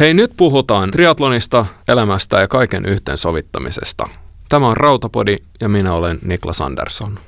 [0.00, 4.08] Hei, nyt puhutaan triatlonista, elämästä ja kaiken yhteensovittamisesta.
[4.48, 7.18] Tämä on Rautapodi ja minä olen Niklas Andersson.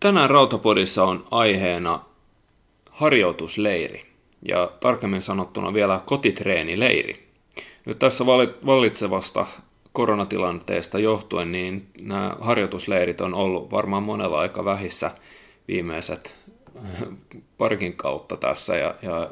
[0.00, 2.00] Tänään Rautapodissa on aiheena
[2.90, 4.06] harjoitusleiri
[4.48, 7.28] ja tarkemmin sanottuna vielä kotitreenileiri.
[7.84, 8.26] Nyt tässä
[8.66, 9.46] vallitsevasta
[9.92, 15.10] koronatilanteesta johtuen, niin nämä harjoitusleirit on ollut varmaan monella aika vähissä
[15.68, 16.34] viimeiset
[17.58, 19.30] parkin kautta tässä ja, ja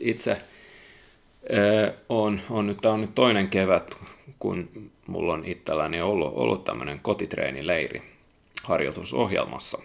[0.00, 0.40] itse
[2.08, 3.94] on, on, nyt, tämä on nyt toinen kevät,
[4.38, 4.68] kun
[5.06, 8.02] mulla on itselläni ollut, ollut tämmöinen kotitreenileiri
[8.62, 9.78] harjoitusohjelmassa.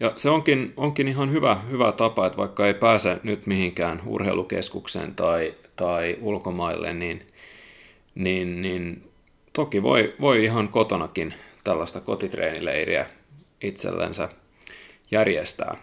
[0.00, 5.14] Ja se onkin, onkin ihan hyvä, hyvä tapa, että vaikka ei pääse nyt mihinkään urheilukeskukseen
[5.14, 7.26] tai, tai ulkomaille, niin,
[8.14, 9.10] niin, niin
[9.52, 13.06] toki voi, voi ihan kotonakin tällaista kotitreenileiriä
[13.60, 14.28] itsellensä
[15.12, 15.76] järjestää.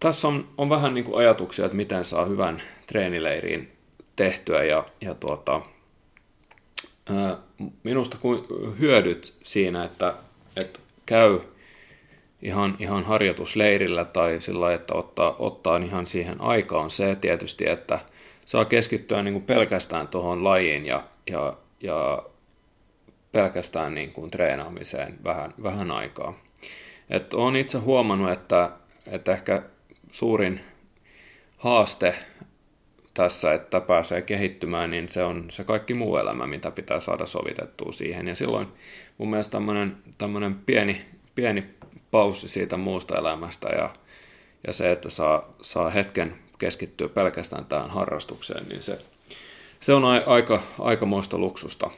[0.00, 3.72] Tässä on, on vähän niin kuin ajatuksia, että miten saa hyvän treenileiriin
[4.16, 5.60] tehtyä ja, ja tuota,
[7.82, 8.18] minusta
[8.78, 10.14] hyödyt siinä, että,
[10.56, 11.40] että käy
[12.42, 17.98] ihan, ihan harjoitusleirillä tai sillä että ottaa, ottaa ihan siihen aikaan se tietysti, että
[18.46, 22.22] saa keskittyä niin kuin pelkästään tuohon lajiin ja, ja, ja
[23.32, 26.47] pelkästään niin kuin treenaamiseen vähän, vähän aikaa.
[27.10, 28.70] Et olen itse huomannut, että,
[29.06, 29.62] että ehkä
[30.10, 30.60] suurin
[31.56, 32.14] haaste
[33.14, 37.92] tässä, että pääsee kehittymään, niin se on se kaikki muu elämä, mitä pitää saada sovitettua
[37.92, 38.28] siihen.
[38.28, 38.68] Ja silloin
[39.18, 41.00] mun mielestä tämmöinen, tämmöinen pieni,
[41.34, 41.64] pieni
[42.10, 43.90] paussi siitä muusta elämästä ja,
[44.66, 48.98] ja se, että saa, saa hetken keskittyä pelkästään tähän harrastukseen, niin se,
[49.80, 51.90] se on aika, aikamoista luksusta.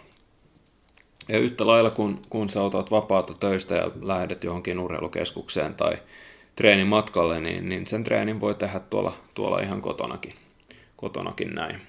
[1.28, 5.98] Ja yhtä lailla kun, kun sä otat vapaata töistä ja lähdet johonkin urheilukeskukseen tai
[6.56, 10.34] treenimatkalle, niin, niin sen treenin voi tehdä tuolla, tuolla ihan kotonakin,
[10.96, 11.80] kotonakin näin.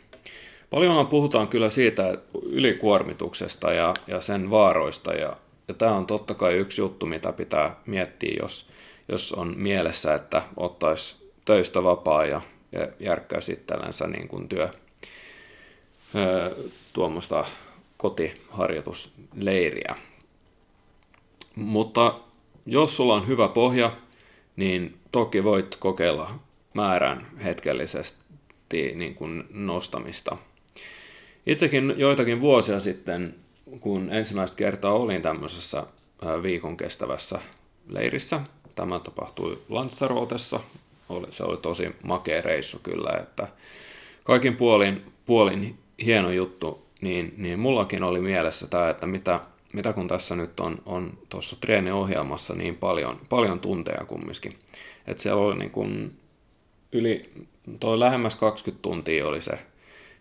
[0.69, 5.37] Paljonhan puhutaan kyllä siitä ylikuormituksesta ja, ja sen vaaroista, ja,
[5.67, 8.69] ja tämä on totta kai yksi juttu, mitä pitää miettiä, jos,
[9.07, 11.15] jos on mielessä, että ottaisi
[11.45, 14.69] töistä vapaa ja, ja järkkäisi itsellensä niin kuin työ,
[16.15, 16.51] öö,
[16.93, 17.45] tuommoista
[18.01, 19.95] kotiharjoitusleiriä.
[21.55, 22.19] Mutta
[22.65, 23.91] jos sulla on hyvä pohja,
[24.55, 26.39] niin toki voit kokeilla
[26.73, 30.37] määrän hetkellisesti niin kuin nostamista.
[31.45, 33.35] Itsekin joitakin vuosia sitten,
[33.79, 35.83] kun ensimmäistä kertaa olin tämmöisessä
[36.43, 37.39] viikon kestävässä
[37.87, 38.39] leirissä,
[38.75, 40.59] tämä tapahtui Lanzarootessa,
[41.29, 43.47] se oli tosi makea reissu kyllä, että
[44.23, 49.39] kaikin puolin, puolin hieno juttu niin, niin mullakin oli mielessä tämä, että mitä,
[49.73, 54.59] mitä kun tässä nyt on, on tuossa treeniohjelmassa niin paljon, paljon tunteja kumminkin.
[55.07, 56.19] Että siellä oli niin kuin
[56.91, 57.29] yli,
[57.79, 59.59] toi lähemmäs 20 tuntia oli se,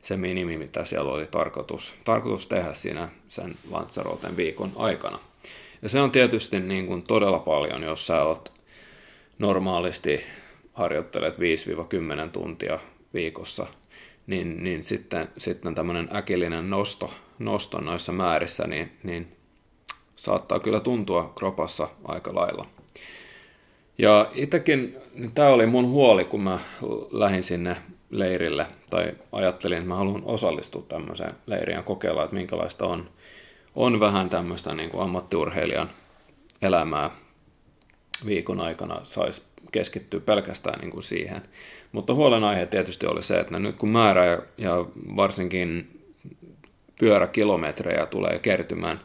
[0.02, 5.18] se minimi, mitä siellä oli tarkoitus, tarkoitus tehdä siinä sen Lanzaroten viikon aikana.
[5.82, 8.52] Ja se on tietysti niin kuin todella paljon, jos sä oot
[9.38, 10.20] normaalisti
[10.72, 12.78] harjoittelet 5-10 tuntia
[13.14, 13.66] viikossa–
[14.30, 19.36] niin, niin sitten, sitten tämmöinen äkillinen nosto, nosto noissa määrissä, niin, niin
[20.16, 22.66] saattaa kyllä tuntua kropassa aika lailla.
[23.98, 26.58] Ja itsekin, niin tämä oli mun huoli, kun mä
[27.10, 27.76] lähdin sinne
[28.10, 33.10] leirille, tai ajattelin, että mä haluan osallistua tämmöiseen leiriin ja kokeilla, että minkälaista on,
[33.74, 35.90] on vähän tämmöistä niin kuin ammattiurheilijan
[36.62, 37.10] elämää
[38.26, 39.42] viikon aikana, saisi
[39.72, 41.42] keskittyä pelkästään niin kuin siihen.
[41.92, 44.24] Mutta huolenaihe tietysti oli se, että nyt kun määrä
[44.58, 44.84] ja,
[45.16, 46.00] varsinkin
[46.98, 49.00] pyöräkilometrejä tulee kertymään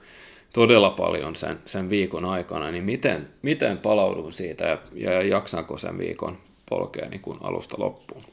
[0.54, 5.98] todella paljon sen, sen viikon aikana, niin miten, miten palaudun siitä ja, ja jaksanko sen
[5.98, 6.38] viikon
[6.70, 8.24] polkea niin kuin alusta loppuun.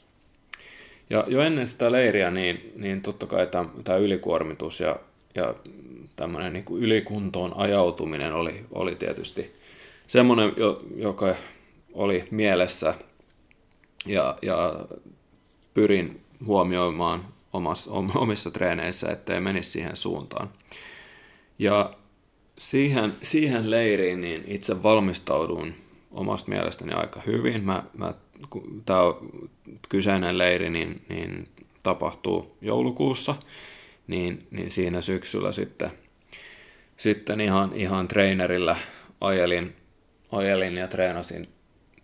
[1.11, 3.49] Ja jo ennen sitä leiriä, niin, niin totta kai
[3.85, 4.97] tämä ylikuormitus ja,
[5.35, 5.55] ja
[6.17, 9.53] tämmöinen niin ylikuntoon ajautuminen oli, oli tietysti
[10.07, 10.53] semmoinen,
[10.97, 11.35] joka
[11.93, 12.95] oli mielessä
[14.07, 14.87] ja, ja
[15.75, 20.51] pyrin huomioimaan omassa, omissa treeneissä, ettei menisi siihen suuntaan.
[21.59, 21.95] Ja
[22.59, 25.75] siihen, siihen leiriin niin itse valmistaudun
[26.11, 27.65] omasta mielestäni aika hyvin.
[27.65, 28.15] Mä, mä,
[28.87, 29.01] Tämä
[29.89, 31.49] kyseinen leiri niin, niin
[31.83, 33.35] tapahtuu joulukuussa,
[34.07, 35.91] niin, niin siinä syksyllä sitten,
[36.97, 38.77] sitten ihan, ihan trainerilla
[39.21, 39.77] ajelin,
[40.33, 41.49] ajelin ja treenasin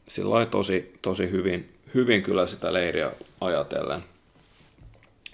[0.09, 4.05] sillä tosi, tosi hyvin, hyvin kyllä sitä leiriä ajatellen.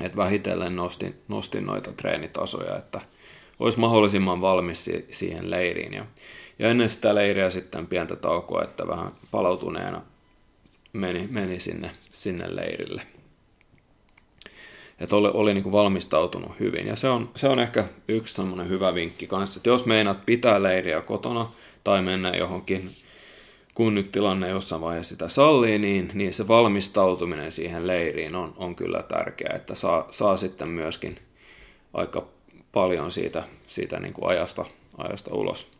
[0.00, 3.00] Että vähitellen nostin, nostin noita treenitasoja, että
[3.58, 5.94] olisi mahdollisimman valmis siihen leiriin.
[5.94, 6.06] Ja,
[6.58, 10.02] Ja ennen sitä leiriä sitten pientä taukoa, että vähän palautuneena
[10.92, 13.02] meni, meni sinne, sinne leirille.
[15.00, 16.86] Että oli, oli niin kuin valmistautunut hyvin.
[16.86, 21.00] Ja se on, se on ehkä yksi hyvä vinkki kanssa, että jos meinaat pitää leiriä
[21.00, 21.50] kotona
[21.84, 22.94] tai mennä johonkin
[23.74, 28.76] kun nyt tilanne jossain vaiheessa sitä sallii, niin, niin se valmistautuminen siihen leiriin on, on
[28.76, 31.18] kyllä tärkeää, että saa, saa sitten myöskin
[31.94, 32.26] aika
[32.72, 34.64] paljon siitä, siitä niin kuin ajasta,
[34.98, 35.70] ajasta ulos.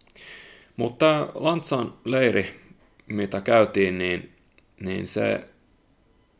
[0.77, 2.61] Mutta Lantsan leiri,
[3.07, 4.33] mitä käytiin, niin,
[4.81, 5.41] niin se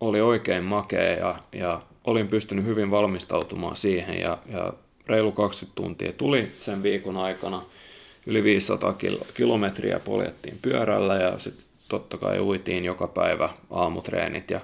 [0.01, 4.73] oli oikein makea ja, ja olin pystynyt hyvin valmistautumaan siihen ja, ja
[5.07, 7.63] reilu 20 tuntia tuli sen viikon aikana–
[8.27, 8.97] yli 500
[9.35, 14.61] kilometriä poljettiin pyörällä ja sitten totta kai uitiin joka päivä aamutreenit ja,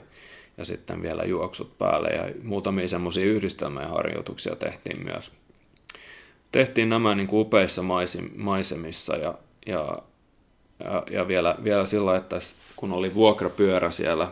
[0.58, 5.32] ja sitten vielä juoksut päälle ja muutamia semmoisia yhdistelmäharjoituksia tehtiin myös.
[6.52, 7.82] Tehtiin nämä niin kuin upeissa
[8.36, 9.34] maisemissa ja,
[9.66, 9.96] ja,
[10.84, 12.36] ja, ja vielä, vielä sillä, että
[12.76, 14.28] kun oli vuokrapyörä siellä,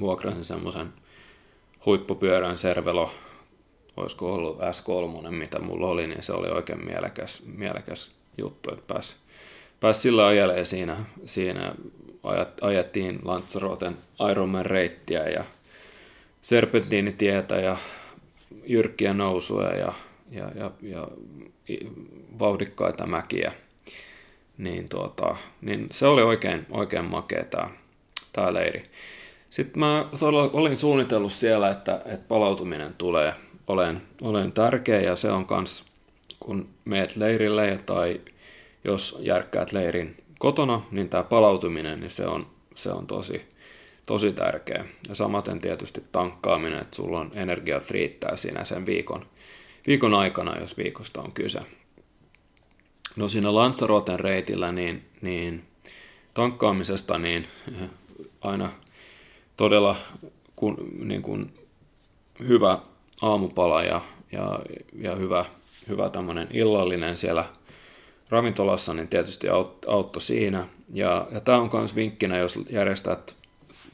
[0.00, 0.92] vuokrasin semmoisen
[1.86, 3.12] huippupyörän Servelo
[3.96, 9.14] olisiko ollut S3, mitä mulla oli, niin se oli oikein mielekäs, mielekäs juttu, että pääsi
[9.82, 10.96] pääs sillä ajelee siinä,
[11.26, 11.74] siinä
[12.60, 13.96] ajettiin Lanzaroten
[14.30, 15.44] Ironman reittiä ja
[16.42, 17.76] serpentiinitietä ja
[18.66, 19.92] jyrkkiä nousuja ja,
[20.30, 21.08] ja, ja, ja
[22.38, 23.52] vauhdikkaita mäkiä.
[24.58, 27.70] Niin, tuota, niin se oli oikein, oikein makea tämä,
[28.32, 28.90] tämä leiri.
[29.50, 30.04] Sitten mä
[30.52, 33.34] olin suunnitellut siellä, että, että palautuminen tulee
[33.66, 35.84] olen, olen tärkeä ja se on kans,
[36.40, 38.20] kun meet leirille tai
[38.84, 43.42] jos järkkäät leirin kotona, niin tämä palautuminen, niin se on, se on tosi,
[44.06, 44.84] tosi tärkeä.
[45.08, 49.26] Ja samaten tietysti tankkaaminen, että sulla on energiat riittää siinä sen viikon,
[49.86, 51.60] viikon aikana, jos viikosta on kyse.
[53.16, 55.64] No siinä Lanzaroten reitillä, niin, niin
[56.34, 57.46] tankkaamisesta, niin
[58.40, 58.70] aina
[59.56, 59.96] todella
[60.56, 61.54] kun, niin kuin
[62.48, 62.78] hyvä
[63.22, 64.00] aamupala ja,
[64.32, 64.60] ja,
[64.94, 65.44] ja hyvä,
[65.88, 67.44] hyvä tämmöinen illallinen siellä
[68.28, 69.46] ravintolassa, niin tietysti
[69.86, 70.68] auttoi siinä.
[70.92, 73.34] Ja, ja tämä on myös vinkkinä, jos järjestät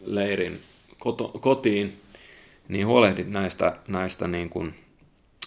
[0.05, 0.61] leirin
[0.99, 2.01] koto, kotiin,
[2.69, 4.75] niin huolehdit näistä, näistä niin kuin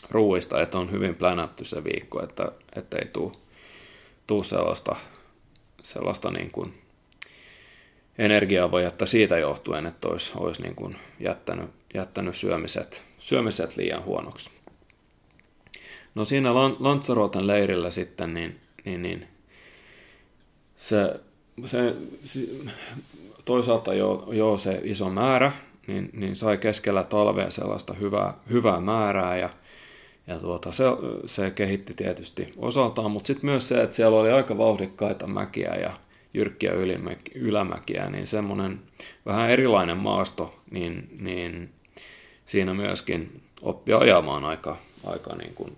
[0.10, 3.32] ruuista, että on hyvin plänätty se viikko, että, että ei tule
[4.28, 4.96] tuu sellaista,
[5.84, 6.74] sellaista niin kuin
[8.18, 14.06] energiaa voi jättää siitä johtuen, että olisi, olisi niin kuin jättänyt, jättänyt syömiset, syömiset liian
[14.06, 14.50] huonoksi.
[16.16, 19.28] No siinä Lanzaroten leirillä sitten, niin, niin, niin
[20.76, 21.20] se,
[21.66, 21.96] se,
[23.46, 25.52] toisaalta jo, jo se iso määrä,
[25.88, 29.50] niin, niin sai keskellä talvea sellaista hyvää, hyvää määrää ja,
[30.28, 30.84] ja tuota, se,
[31.26, 35.92] se kehitti tietysti osaltaan, mutta sitten myös se, että siellä oli aika vauhdikkaita mäkiä ja
[36.34, 36.72] jyrkkiä
[37.36, 38.80] ylämäkiä, niin semmoinen
[39.26, 41.70] vähän erilainen maasto, niin, niin
[42.52, 45.78] siinä myöskin oppia ajamaan aika, aika niin kuin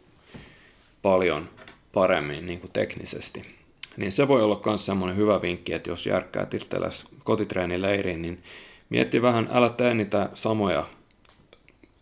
[1.01, 1.49] paljon
[1.93, 3.55] paremmin niin kuin teknisesti.
[3.97, 8.43] Niin se voi olla myös semmoinen hyvä vinkki, että jos järkkää itsellesi kotitreenileiriin, niin
[8.89, 10.83] mietti vähän, älä tee niitä samoja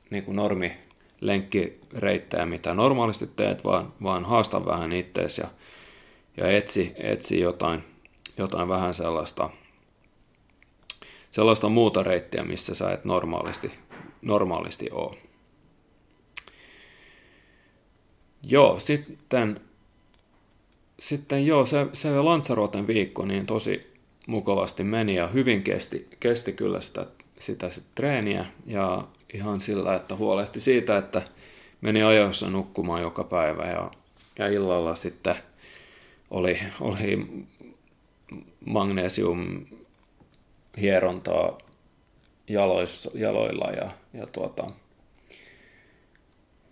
[0.10, 0.72] niin kuin normi
[1.22, 5.48] lenkkireittejä, mitä normaalisti teet, vaan, vaan haasta vähän ittees ja,
[6.38, 7.84] ja etsi, etsi jotain,
[8.38, 9.50] jotain vähän sellaista,
[11.32, 13.72] sellaista muuta reittiä, missä sä et normaalisti
[14.22, 15.18] normaalisti ole.
[18.44, 19.60] Joo, sitten,
[21.00, 23.92] sitten joo, se, se Lanzaroten viikko niin tosi
[24.28, 27.06] mukavasti meni ja hyvin kesti, kesti kyllä sitä,
[27.40, 31.22] sitä, sitä treeniä ja ihan sillä, että huolehti siitä, että
[31.82, 33.92] meni ajoissa nukkumaan joka päivä ja,
[34.40, 35.36] ja illalla sitten
[36.32, 37.28] oli, oli
[38.66, 39.66] magnesium
[40.82, 41.58] hierontaa
[42.52, 44.72] jaloissa, jaloilla ja, ja, tuota,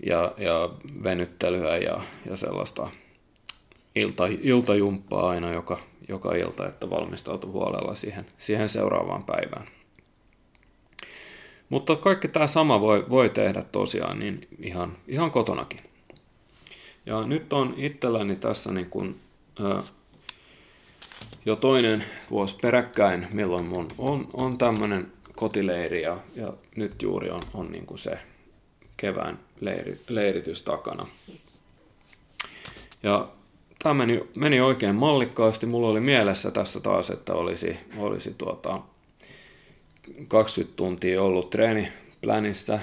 [0.06, 0.70] ja, ja
[1.04, 2.90] venyttelyä ja, ja sellaista
[3.96, 9.68] ilta, iltajumppaa aina joka, joka ilta, että valmistautu huolella siihen, siihen seuraavaan päivään.
[11.70, 15.80] Mutta kaikki tämä sama voi, voi tehdä tosiaan niin ihan, ihan kotonakin.
[17.06, 19.20] Ja nyt on itselläni tässä niin kuin,
[19.60, 19.84] ö,
[21.46, 27.40] jo toinen vuosi peräkkäin, milloin mun on, on tämmöinen kotileiri ja, ja nyt juuri on,
[27.54, 28.20] on niin kuin se
[28.98, 31.08] kevään leiri, leiritys takana.
[33.04, 33.28] Ja
[33.84, 35.66] tämä meni, meni oikein mallikkaasti.
[35.66, 38.80] Mulla oli mielessä tässä taas, että olisi, olisi tuota
[40.28, 42.80] 20 tuntia ollut treeniplänissä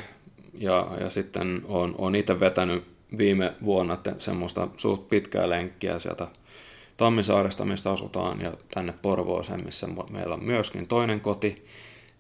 [0.58, 2.84] ja, ja sitten on, on itse vetänyt
[3.18, 6.28] viime vuonna semmoista suht pitkää lenkkiä sieltä
[6.96, 11.66] Tammisaaresta, mistä asutaan, ja tänne Porvooseen, missä meillä on myöskin toinen koti,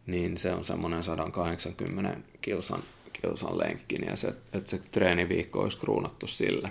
[0.06, 2.82] niin se on semmoinen 180 kilsan,
[3.12, 6.68] kilsan lenkki, ja se, että se treeniviikko olisi kruunattu sille.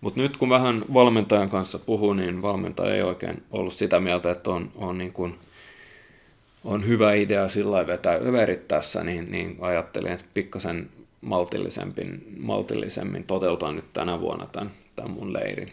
[0.00, 4.50] Mutta nyt kun vähän valmentajan kanssa puhuu, niin valmentaja ei oikein ollut sitä mieltä, että
[4.50, 5.38] on, on, niin kuin,
[6.64, 10.90] on hyvä idea sillä vetää överit tässä, niin, niin ajattelin, että pikkasen
[11.20, 15.72] maltillisemmin, maltillisemmin toteutan nyt tänä vuonna tämän, tämän mun leirin.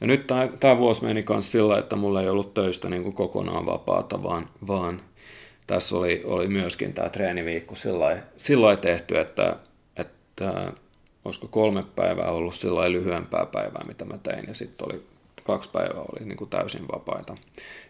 [0.00, 0.26] Ja nyt
[0.60, 4.48] tämä vuosi meni myös sillä, että mulla ei ollut töistä niin kuin kokonaan vapaata, vaan,
[4.66, 5.00] vaan
[5.66, 7.74] tässä oli, oli myöskin tämä treeniviikko
[8.36, 9.56] sillä tehty, että,
[9.96, 10.72] että
[11.24, 15.02] olisiko kolme päivää ollut sillä lyhyempää päivää, mitä mä tein, ja sitten oli
[15.42, 17.36] kaksi päivää oli niin kuin täysin vapaita.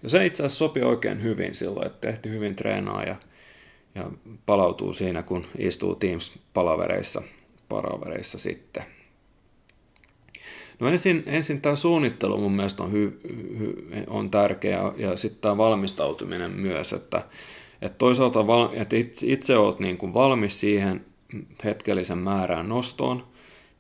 [0.03, 3.17] Ja se itse asiassa sopi oikein hyvin silloin, että tehtiin hyvin treenaa ja,
[3.95, 4.11] ja
[4.47, 7.23] palautuu siinä, kun istuu Teams-palavereissa
[7.69, 8.85] palavereissa sitten.
[10.81, 13.21] No ensin, ensin tämä suunnittelu mun mielestä on, hy,
[13.59, 17.23] hy, on tärkeä ja sitten tämä valmistautuminen myös, että,
[17.83, 18.41] että toisaalta
[18.73, 21.05] että itse, itse olet niin kuin valmis siihen
[21.65, 23.27] hetkellisen määrään nostoon.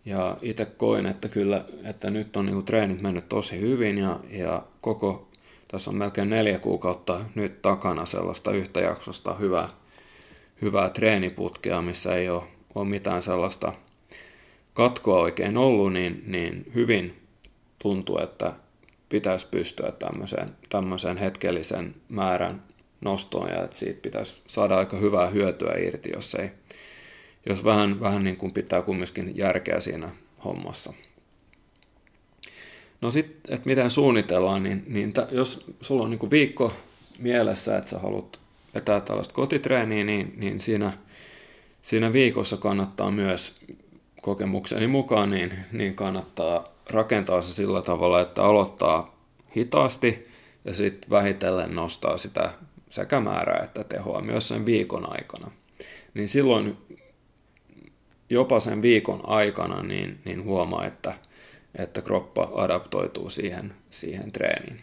[0.05, 4.21] Ja itse koin, että kyllä, että nyt on niin kuin treenit mennyt tosi hyvin ja,
[4.31, 5.29] ja koko,
[5.69, 9.69] tässä on melkein neljä kuukautta nyt takana sellaista yhtäjaksosta hyvää,
[10.63, 12.43] hyvää treeniputkea, missä ei ole,
[12.75, 13.73] ole mitään sellaista
[14.75, 17.23] katkoa oikein ollut, niin, niin hyvin
[17.79, 18.53] tuntuu, että
[19.09, 22.63] pitäisi pystyä tämmöiseen, tämmöiseen hetkellisen määrän
[23.03, 26.51] nostoon ja että siitä pitäisi saada aika hyvää hyötyä irti, jos, ei,
[27.47, 30.11] jos vähän, vähän niin kuin pitää kumminkin järkeä siinä
[30.45, 30.93] hommassa.
[33.01, 36.73] No sitten, että miten suunnitellaan, niin, niin t- jos sulla on niin kuin viikko
[37.19, 38.41] mielessä, että sä haluat
[38.75, 40.93] vetää tällaista kotitreeniä, niin, niin siinä,
[41.83, 43.61] siinä viikossa kannattaa myös
[44.23, 49.17] kokemukseni mukaan, niin, niin kannattaa rakentaa se sillä tavalla, että aloittaa
[49.57, 50.29] hitaasti
[50.65, 52.51] ja sitten vähitellen nostaa sitä
[52.93, 55.51] sekä määrää että tehoa myös sen viikon aikana.
[56.15, 56.77] Niin silloin
[58.31, 61.15] jopa sen viikon aikana niin, niin huomaa, että,
[61.79, 64.81] että kroppa adaptoituu siihen, siihen treeniin.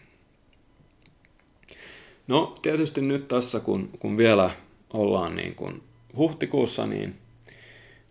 [2.27, 4.49] No tietysti nyt tässä, kun, kun vielä
[4.93, 5.83] ollaan niin kuin
[6.17, 7.15] huhtikuussa, niin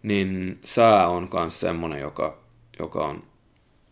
[0.03, 2.39] niin sää on myös semmoinen, joka,
[2.79, 3.23] joka on,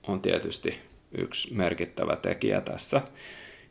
[0.07, 0.81] on tietysti
[1.13, 3.03] yksi merkittävä tekijä tässä.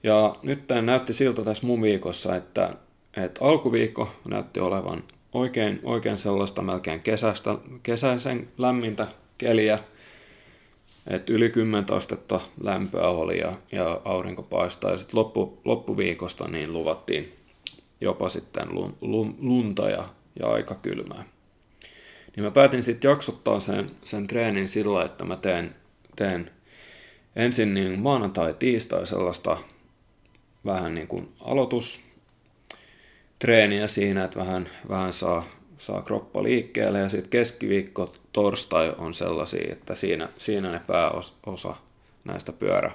[0.06, 2.74] Ja nyt tämä näytti siltä tässä mun viikossa, että,
[3.18, 9.08] että alkuviikko näytti olevan oikein, oikein sellaista melkein kesästä, kesäisen lämmintä
[9.38, 9.80] keliä,
[11.08, 14.92] että yli 10 astetta lämpöä oli ja, ja aurinko paistaa.
[14.92, 17.36] Ja sitten loppu, loppuviikosta niin luvattiin
[18.02, 20.10] jopa sitten lun, lun, lunta ja,
[20.40, 21.24] ja aika kylmää.
[22.36, 25.76] Niin mä päätin sitten jaksottaa sen, sen treenin sillä, että mä teen,
[26.16, 26.52] teen
[27.36, 29.58] ensin niin maanantai tiistai sellaista
[30.66, 32.02] vähän niin kuin aloitus
[33.40, 35.46] treeniä siinä, että vähän, vähän saa,
[35.78, 41.76] saa kroppa liikkeelle ja sitten keskiviikko torstai on sellaisia, että siinä, siinä ne pääosa
[42.24, 42.92] näistä pyörä,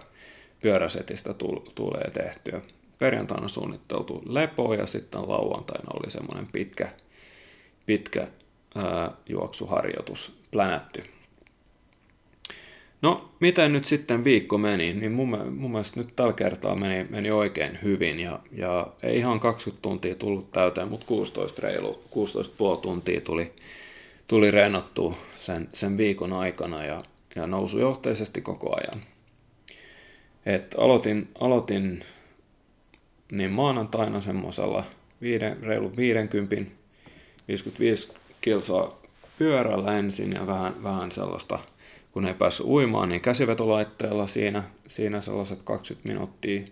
[0.62, 1.34] pyöräsetistä
[1.74, 2.60] tulee tehtyä.
[2.98, 6.88] Perjantaina suunniteltu lepo ja sitten lauantaina oli semmoinen pitkä,
[7.86, 8.26] pitkä
[8.74, 11.19] ää, juoksuharjoitus plänätty.
[13.02, 17.30] No, miten nyt sitten viikko meni, niin mun, mun mielestä nyt tällä kertaa meni, meni
[17.30, 22.02] oikein hyvin ja, ja ei ihan 20 tuntia tullut täyteen, mutta 16 reilu,
[22.74, 23.52] 16,5 tuntia tuli,
[24.28, 27.04] tuli reenattua sen, sen viikon aikana ja,
[27.36, 29.02] ja nousujohteisesti koko ajan.
[30.46, 32.04] Et aloitin, aloitin
[33.32, 34.84] niin maanantaina semmoisella
[35.20, 36.56] viiden, reilu 50,
[37.48, 39.00] 55 kilsaa
[39.38, 41.58] pyörällä ensin ja vähän, vähän sellaista,
[42.12, 46.66] kun ei päässyt uimaan, niin käsivetolaitteella siinä, siinä sellaiset 20 minuuttia.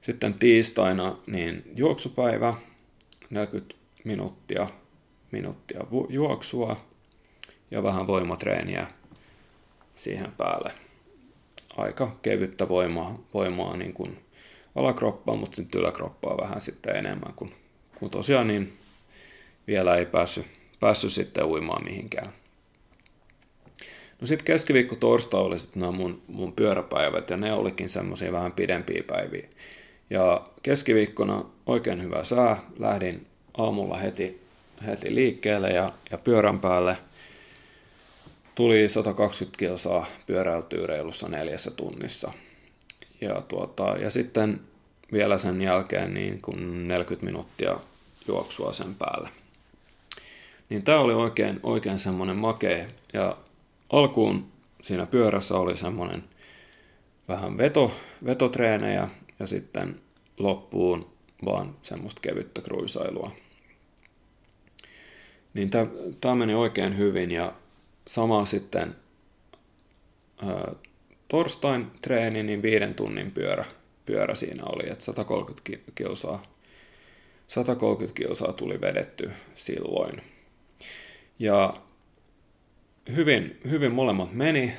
[0.00, 2.54] Sitten tiistaina niin juoksupäivä,
[3.30, 4.68] 40 minuuttia,
[5.30, 6.76] minuuttia juoksua
[7.70, 8.86] ja vähän voimatreeniä
[9.94, 10.72] siihen päälle.
[11.76, 14.18] Aika kevyttä voimaa, voimaa niin kuin
[14.74, 17.52] alakroppaa, mutta sitten yläkroppaa vähän sitten enemmän, kun,
[17.98, 18.78] kun tosiaan niin
[19.66, 20.46] vielä ei päässyt
[20.80, 22.32] päässyt sitten uimaan mihinkään.
[24.20, 28.52] No sitten keskiviikko torstai oli sitten nämä mun, mun pyöräpäivät ja ne olikin semmoisia vähän
[28.52, 29.48] pidempiä päiviä.
[30.10, 34.40] Ja keskiviikkona oikein hyvä sää, lähdin aamulla heti,
[34.86, 36.96] heti liikkeelle ja, ja pyörän päälle
[38.54, 42.32] tuli 120 kilsaa pyöräiltyä reilussa neljässä tunnissa.
[43.20, 44.60] Ja, tuota, ja sitten
[45.12, 47.76] vielä sen jälkeen niin kun 40 minuuttia
[48.28, 49.28] juoksua sen päälle.
[50.68, 52.86] Niin tämä oli oikein, oikein semmoinen makea.
[53.12, 53.36] Ja
[53.92, 56.24] alkuun siinä pyörässä oli semmoinen
[57.28, 57.92] vähän veto,
[58.24, 60.00] vetotreenejä ja sitten
[60.38, 61.12] loppuun
[61.44, 63.32] vaan semmoista kevyttä kruisailua.
[65.54, 65.70] Niin
[66.20, 67.52] tämä meni oikein hyvin ja
[68.06, 68.96] sama sitten
[70.42, 70.74] ää,
[71.28, 73.64] torstain treeni, niin viiden tunnin pyörä,
[74.06, 76.42] pyörä siinä oli, että 130 kilsaa,
[77.46, 80.22] 130 kilsaa tuli vedetty silloin.
[81.38, 81.74] Ja
[83.16, 84.72] hyvin, hyvin molemmat meni,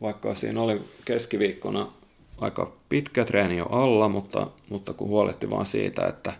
[0.00, 1.92] vaikka siinä oli keskiviikkona
[2.38, 6.32] aika pitkä treeni jo alla, mutta, mutta kun huolehti vaan siitä, että,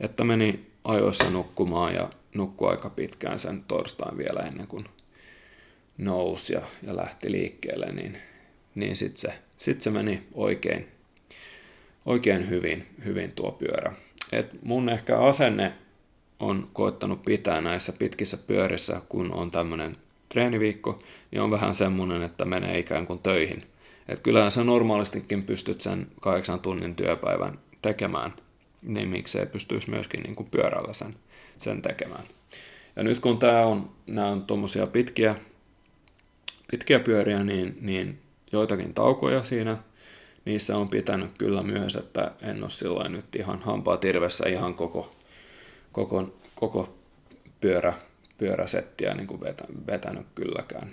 [0.00, 4.84] että meni ajoissa nukkumaan ja nukkui aika pitkään sen torstain vielä ennen kuin
[5.98, 8.18] nousi ja, ja lähti liikkeelle, niin,
[8.74, 10.88] niin sitten se, sit se meni oikein,
[12.06, 13.92] oikein hyvin, hyvin tuo pyörä.
[14.32, 15.72] Et mun ehkä asenne
[16.40, 19.96] on koettanut pitää näissä pitkissä pyörissä, kun on tämmöinen
[20.34, 20.98] treeniviikko,
[21.30, 23.62] niin on vähän semmoinen, että menee ikään kuin töihin.
[24.08, 28.34] Et kyllähän sä normaalistikin pystyt sen kahdeksan tunnin työpäivän tekemään,
[28.82, 31.14] niin miksei pystyisi myöskin niin kuin pyörällä sen,
[31.58, 32.24] sen tekemään.
[32.96, 35.34] Ja nyt kun tämä on, nämä on tuommoisia pitkiä,
[36.70, 38.18] pitkiä pyöriä, niin, niin
[38.52, 39.76] joitakin taukoja siinä
[40.44, 45.10] niissä on pitänyt kyllä myös, että en ole silloin nyt ihan hampaa tirvessä ihan koko,
[45.92, 46.94] koko, koko
[47.60, 47.94] pyörä,
[48.44, 50.90] pyöräsettiä niin kuin vetä, vetänyt kylläkään.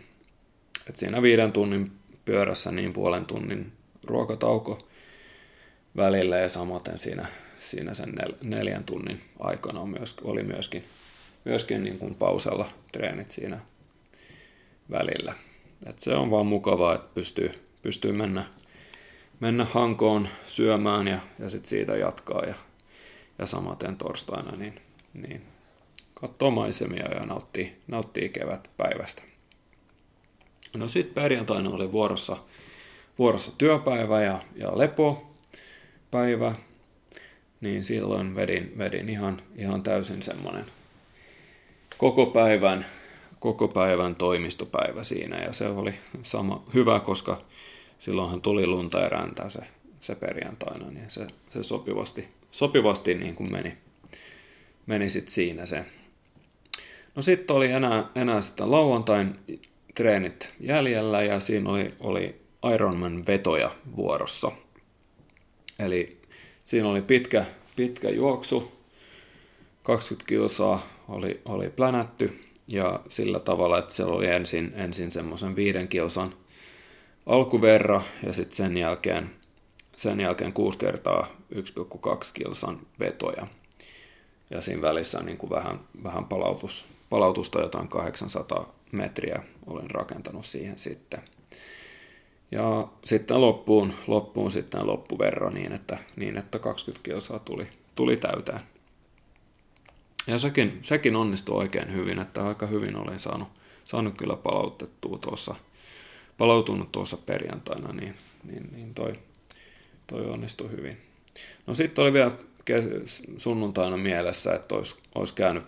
[0.89, 1.91] Et siinä viiden tunnin
[2.25, 3.71] pyörässä niin puolen tunnin
[4.03, 4.87] ruokatauko
[5.97, 7.27] välillä ja samaten siinä,
[7.59, 10.83] siinä sen nel, neljän tunnin aikana on myös, oli myöskin,
[11.45, 13.59] myöskin niin kuin pausella treenit siinä
[14.91, 15.33] välillä.
[15.85, 18.45] Et se on vaan mukavaa, että pystyy, pystyy mennä,
[19.39, 22.55] mennä hankoon syömään ja, ja sitten siitä jatkaa ja,
[23.39, 24.81] ja samaten torstaina niin,
[25.13, 25.50] niin
[26.21, 29.21] katsoo maisemia ja nauttii, nauttii kevät päivästä.
[30.75, 32.37] No sitten perjantaina oli vuorossa,
[33.19, 36.55] vuorossa työpäivä ja, ja lepopäivä,
[37.61, 40.65] niin silloin vedin, vedin ihan, ihan täysin semmoinen
[41.97, 42.85] koko päivän,
[43.39, 47.41] koko päivän toimistopäivä siinä ja se oli sama hyvä, koska
[47.99, 49.59] silloinhan tuli lunta ja räntää se,
[50.01, 53.77] se perjantaina, niin se, se sopivasti, sopivasti niin kuin meni,
[54.85, 55.85] meni sit siinä se.
[57.15, 59.39] No sitten oli enää, enää sitä lauantain
[59.95, 62.41] treenit jäljellä ja siinä oli, oli
[62.73, 64.51] Ironman vetoja vuorossa.
[65.79, 66.21] Eli
[66.63, 67.45] siinä oli pitkä,
[67.75, 68.71] pitkä juoksu,
[69.83, 75.87] 20 kilsaa oli, oli plänätty ja sillä tavalla, että siellä oli ensin, ensin semmoisen viiden
[75.87, 76.33] kilsan
[77.25, 79.29] alkuverra ja sitten sen jälkeen,
[79.95, 83.47] sen jälkeen 6 kertaa 1,2 kilsan vetoja.
[84.49, 90.79] Ja siinä välissä niin kuin vähän, vähän palautus, palautusta jotain 800 metriä olen rakentanut siihen
[90.79, 91.21] sitten.
[92.51, 98.59] Ja sitten loppuun, loppuun sitten loppuverro niin, että, niin, että 20 kilsaa tuli, tuli täyteen.
[100.27, 103.47] Ja sekin, sekin onnistui oikein hyvin, että aika hyvin olin saanut,
[103.83, 105.55] saanut kyllä palautettua tuossa,
[106.37, 109.13] palautunut tuossa perjantaina, niin, niin, niin toi,
[110.07, 110.97] toi onnistui hyvin.
[111.67, 112.31] No sitten oli vielä
[113.37, 115.63] sunnuntaina mielessä, että olisi, olisi käynyt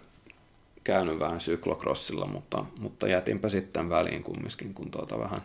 [0.83, 5.41] käynyt vähän syklokrossilla, mutta, mutta jätinpä sitten väliin kumminkin, kun tuota vähän,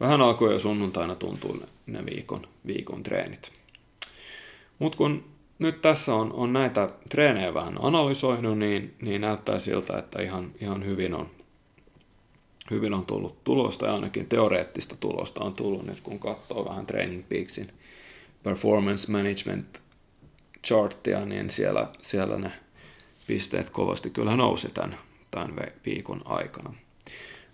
[0.00, 3.52] vähän alkoi jo sunnuntaina tuntuu ne, ne viikon, viikon treenit.
[4.78, 5.24] Mutta kun
[5.58, 10.84] nyt tässä on, on näitä treenejä vähän analysoinut, niin, niin näyttää siltä, että ihan, ihan
[10.84, 11.30] hyvin, on,
[12.70, 17.28] hyvin on tullut tulosta ja ainakin teoreettista tulosta on tullut nyt, kun katsoo vähän Training
[17.28, 17.68] Peaksin
[18.42, 19.82] performance management
[20.66, 22.52] charttia, niin siellä, siellä ne
[23.26, 24.98] pisteet kovasti kyllä nousi tämän,
[25.30, 25.56] tämän
[25.86, 26.74] viikon aikana.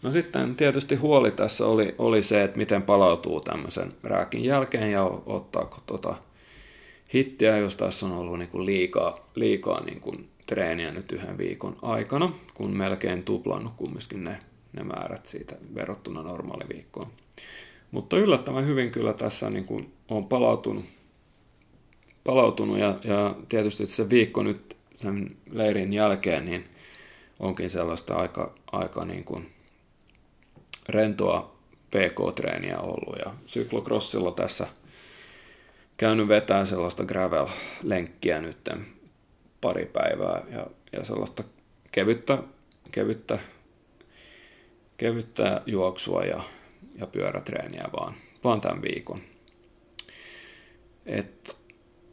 [0.02, 5.04] No sitten tietysti huoli tässä oli, oli se, että miten palautuu tämmöisen rääkin jälkeen ja
[5.26, 6.14] ottaako tota
[7.14, 11.76] hittiä, jos tässä on ollut niin kuin liikaa, liikaa niin kuin treeniä nyt yhden viikon
[11.82, 14.38] aikana, kun melkein tuplannut kumminkin ne,
[14.72, 17.06] ne määrät siitä verrattuna normaaliviikkoon.
[17.90, 20.84] Mutta yllättävän hyvin kyllä tässä niin kuin on palautunut,
[22.24, 26.68] palautunut ja, ja tietysti se viikko nyt sen leirin jälkeen niin
[27.38, 29.54] onkin sellaista aika, aika niin kuin
[30.88, 31.58] rentoa
[31.90, 34.66] PK-treeniä ollut ja syklokrossilla tässä
[35.96, 38.68] käynyt vetää sellaista gravel-lenkkiä nyt
[39.60, 41.44] pari päivää ja, ja sellaista
[41.92, 42.38] kevyttä,
[42.92, 43.38] kevyttä,
[44.96, 46.42] kevyttä juoksua ja,
[46.94, 49.20] ja pyörätreeniä vaan, vaan tämän viikon.
[51.06, 51.57] Et,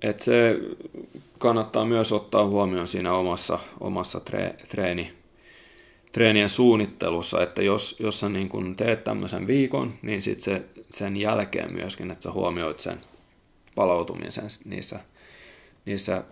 [0.09, 0.59] et se
[1.37, 5.13] kannattaa myös ottaa huomioon siinä omassa, omassa tre, treeni,
[6.11, 11.17] treenien suunnittelussa, että jos, jos sä niin kun teet tämmöisen viikon, niin sit se, sen
[11.17, 13.01] jälkeen myöskin, että sä huomioit sen
[13.75, 14.99] palautumisen niissä,
[15.85, 16.23] niissä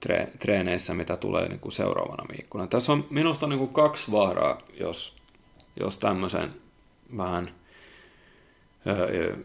[0.00, 2.66] tre, treeneissä, mitä tulee niin kuin seuraavana viikkona.
[2.66, 5.16] Tässä on minusta niin kuin kaksi vaaraa, jos,
[5.80, 6.54] jos tämmöisen
[7.16, 7.50] vähän
[8.86, 9.36] öö,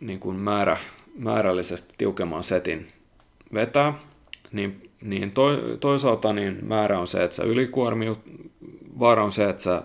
[0.00, 0.76] niin kuin määrä,
[1.18, 2.88] määrällisesti tiukemman setin
[3.54, 3.98] vetää,
[4.52, 5.50] niin, niin to,
[5.80, 8.18] toisaalta niin määrä on se, että sä ylikuormiut,
[8.98, 9.82] vaara on se, että sä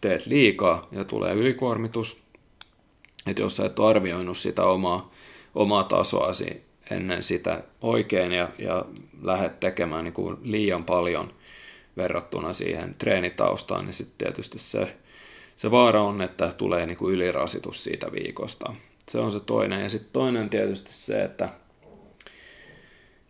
[0.00, 2.22] teet liikaa ja tulee ylikuormitus.
[3.26, 5.10] Että jos sä et ole arvioinut sitä omaa,
[5.54, 8.84] omaa tasoasi ennen sitä oikein ja, ja
[9.22, 11.32] lähdet tekemään niin kuin liian paljon
[11.96, 14.96] verrattuna siihen treenitaustaan, niin sitten tietysti se,
[15.56, 18.74] se vaara on, että tulee niin kuin ylirasitus siitä viikosta.
[19.08, 19.82] Se on se toinen.
[19.82, 21.48] Ja sitten toinen tietysti se, että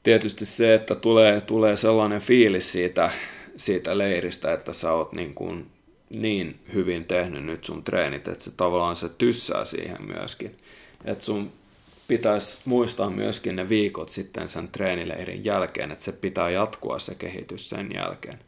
[0.03, 3.11] tietysti se, että tulee, tulee sellainen fiilis siitä,
[3.57, 5.67] siitä leiristä, että sä oot niin, kuin
[6.11, 10.57] niin hyvin tehnyt nyt sun treenit, että se tavallaan se tyssää siihen myöskin.
[11.05, 11.53] Että sun
[12.09, 17.69] pitäisi muistaa myöskin ne viikot sitten sen treenileirin jälkeen, että se pitää jatkua se kehitys
[17.69, 18.39] sen jälkeen.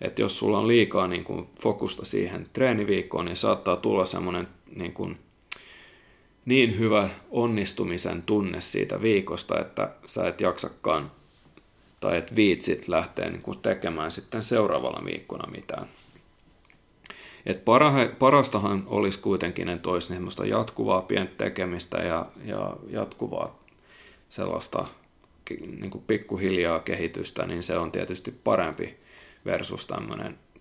[0.00, 4.92] Että jos sulla on liikaa niin kuin fokusta siihen treeniviikkoon, niin saattaa tulla semmoinen niin
[4.92, 5.18] kuin
[6.46, 11.10] niin hyvä onnistumisen tunne siitä viikosta, että sä et jaksakaan
[12.00, 15.88] tai et viitsit lähteä niin kuin tekemään sitten seuraavalla viikkona mitään.
[17.46, 17.62] Et
[18.18, 23.58] parastahan olisi kuitenkin, että olisi semmoista jatkuvaa pientä tekemistä ja, ja jatkuvaa
[24.28, 24.84] sellaista
[25.50, 28.96] niin kuin pikkuhiljaa kehitystä, niin se on tietysti parempi
[29.44, 29.86] versus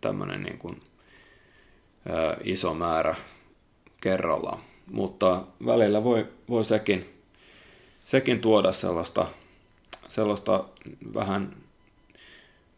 [0.02, 0.82] tämmöinen, niin
[2.44, 3.16] iso määrä
[4.02, 4.60] kerrallaan
[4.92, 7.06] mutta välillä voi, voi sekin,
[8.06, 9.26] sekin tuoda sellaista,
[10.08, 10.66] sellaista
[11.14, 11.56] vähän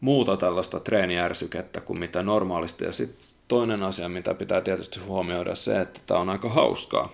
[0.00, 2.84] muuta tällaista treeniärsykettä kuin mitä normaalisti.
[2.84, 7.12] Ja sitten toinen asia, mitä pitää tietysti huomioida, se, että tämä on aika hauskaa.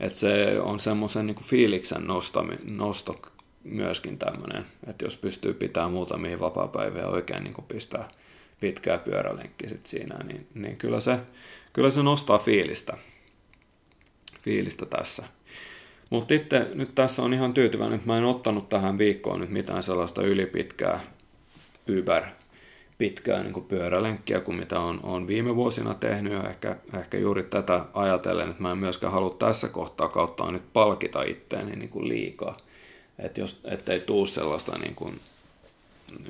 [0.00, 3.20] Että se on semmoisen niin fiiliksen nostami, nosto
[3.64, 8.08] myöskin tämmöinen, että jos pystyy pitämään muutamia vapaa-päiviä oikein niin kuin pistää
[8.60, 11.18] pitkää pyörälenkki sit siinä, niin, niin kyllä, se,
[11.72, 12.96] kyllä se nostaa fiilistä
[14.46, 15.22] fiilistä tässä.
[16.10, 19.82] Mutta itse nyt tässä on ihan tyytyväinen, että mä en ottanut tähän viikkoon nyt mitään
[19.82, 21.00] sellaista ylipitkää
[21.98, 22.22] Uber
[22.98, 27.84] pitkää niin pyörälenkkiä kuin mitä on, on viime vuosina tehnyt ja ehkä, ehkä juuri tätä
[27.94, 32.56] ajatellen, että mä en myöskään halua tässä kohtaa kautta nyt palkita itteeni niin kuin liikaa.
[33.18, 35.20] Että jos, ettei tuu sellaista niin kuin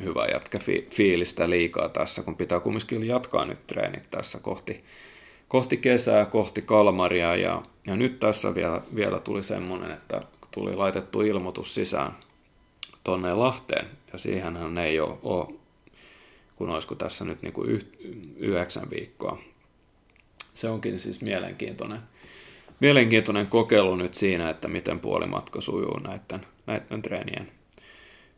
[0.03, 4.85] hyvä jätkä fi, fiilistä liikaa tässä, kun pitää kumminkin jatkaa nyt treenit tässä kohti,
[5.49, 11.23] kohti kesää, kohti Kalmaria ja, ja nyt tässä vielä, vielä tuli semmoinen, että tuli laitettu
[11.23, 12.17] ilmoitus sisään
[13.05, 15.55] tonne Lahteen ja siihenhän ei ole, ole
[16.57, 17.87] kun olisiko tässä nyt niin kuin yh,
[18.37, 19.39] yhdeksän viikkoa.
[20.55, 22.01] Se onkin siis mielenkiintoinen,
[22.81, 27.53] mielenkiintoinen kokeilu nyt siinä, että miten puolimatka sujuu näiden, näiden treenien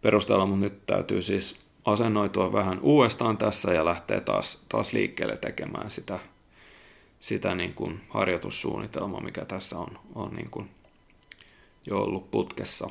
[0.03, 5.91] perusteella, mutta nyt täytyy siis asennoitua vähän uudestaan tässä ja lähteä taas, taas liikkeelle tekemään
[5.91, 6.19] sitä
[7.21, 10.71] sitä niin kuin harjoitussuunnitelmaa, mikä tässä on, on niin kuin
[11.87, 12.91] jo ollut putkessa.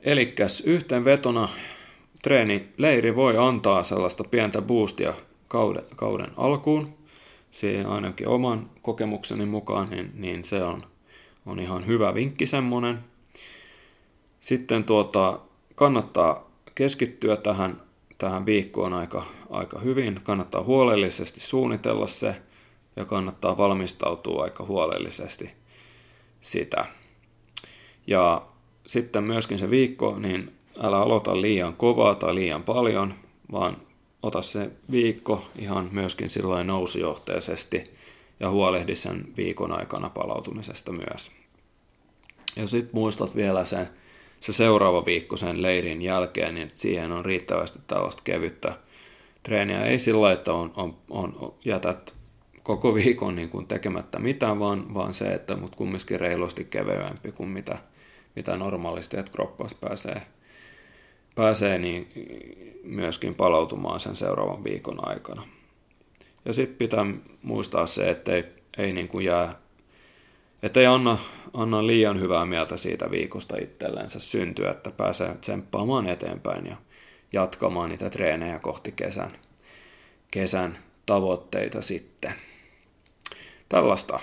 [0.00, 1.48] Eli yhteenvetona
[2.22, 5.14] treenileiri voi antaa sellaista pientä boostia
[5.48, 6.94] kauden, kauden alkuun.
[7.50, 10.82] Se ainakin oman kokemukseni mukaan, niin, niin se on,
[11.46, 13.04] on ihan hyvä vinkki semmonen.
[14.40, 15.40] Sitten tuota,
[15.74, 17.82] kannattaa keskittyä tähän
[18.20, 20.20] tähän viikkoon aika, aika hyvin.
[20.24, 22.36] Kannattaa huolellisesti suunnitella se
[22.96, 25.50] ja kannattaa valmistautua aika huolellisesti
[26.40, 26.84] sitä.
[28.06, 28.42] Ja
[28.86, 30.52] sitten myöskin se viikko, niin
[30.82, 33.14] älä aloita liian kovaa tai liian paljon,
[33.52, 33.76] vaan
[34.22, 37.84] ota se viikko ihan myöskin silloin nousujohteisesti
[38.40, 41.30] ja huolehdi sen viikon aikana palautumisesta myös.
[42.56, 43.88] Ja sitten muistat vielä sen
[44.40, 48.72] se seuraava viikko sen leirin jälkeen, niin siihen on riittävästi tällaista kevyttä
[49.42, 49.84] treeniä.
[49.84, 52.14] Ei sillä että on, on, on, jätät
[52.62, 57.48] koko viikon niin kuin tekemättä mitään, vaan, vaan se, että mut kumminkin reilusti keveämpi kuin
[57.48, 57.78] mitä,
[58.36, 60.22] mitä normaalisti, että kroppas pääsee,
[61.34, 62.08] pääsee niin
[62.84, 65.42] myöskin palautumaan sen seuraavan viikon aikana.
[66.44, 67.06] Ja sitten pitää
[67.42, 68.44] muistaa se, että ei,
[68.78, 69.54] ei niin kuin jää
[70.62, 71.18] että ei anna,
[71.54, 76.76] anna liian hyvää mieltä siitä viikosta itsellensä syntyä, että pääsee tsemppaamaan eteenpäin ja
[77.32, 79.38] jatkamaan niitä treenejä kohti kesän,
[80.30, 82.34] kesän tavoitteita sitten.
[83.68, 84.20] Tällaista,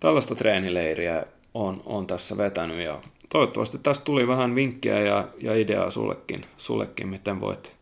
[0.00, 5.90] tällaista treenileiriä on, on tässä vetänyt ja toivottavasti tästä tuli vähän vinkkiä ja, ja ideaa
[5.90, 7.72] sullekin, sullekin, miten voit,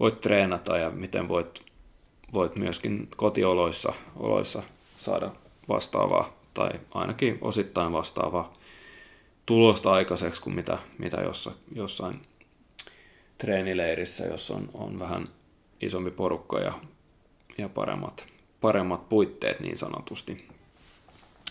[0.00, 1.60] voit treenata ja miten voit,
[2.32, 4.62] voit myöskin kotioloissa oloissa
[4.96, 5.30] saada
[5.68, 8.52] vastaavaa tai ainakin osittain vastaavaa
[9.46, 12.20] tulosta aikaiseksi kuin mitä, mitä jossa, jossain
[13.38, 15.28] treenileirissä, jossa on, on vähän
[15.80, 16.72] isompi porukka ja,
[17.58, 18.26] ja paremmat,
[18.60, 20.48] paremmat puitteet niin sanotusti.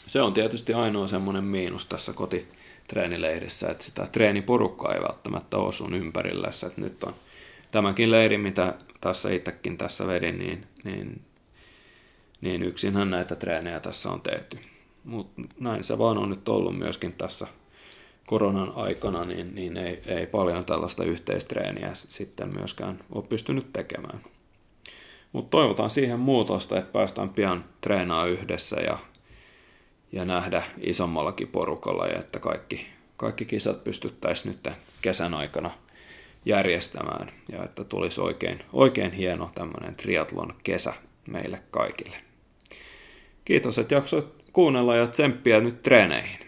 [0.08, 5.94] Se on tietysti ainoa semmoinen miinus tässä kotitreenileirissä, että sitä treeniporukkaa ei välttämättä ole sun
[5.94, 6.48] ympärillä.
[6.48, 7.16] Että nyt on
[7.72, 11.22] tämäkin leiri, mitä tässä itsekin tässä vedin, niin, niin,
[12.42, 14.60] niin yksinhän näitä treenejä tässä on tehty.
[15.06, 17.48] Mutta näin se vaan on nyt ollut myöskin tässä
[18.26, 24.22] koronan aikana, niin, niin ei, ei paljon tällaista yhteistreeniä sitten myöskään ole pystynyt tekemään.
[25.32, 28.98] Mutta toivotaan siihen muutosta, että päästään pian treenaa yhdessä ja,
[30.12, 32.88] ja nähdä isommallakin porukalla ja että kaikki,
[33.18, 35.72] kaikki kisat pystyttäisiin nyt kesän aikana
[36.46, 40.94] järjestämään ja että tulisi oikein, oikein hieno tämmöinen triatlon kesä
[41.28, 42.18] meille kaikille.
[43.46, 46.45] Kiitos, että jaksoit kuunnella ja tsemppiä nyt treeneihin.